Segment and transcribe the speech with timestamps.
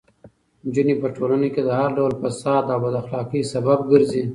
[0.65, 4.23] نجونې په ټولنه کې د هر ډول فساد او بد اخلاقۍ سبب ګرځي.